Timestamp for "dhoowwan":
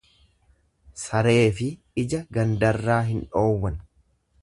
3.29-3.83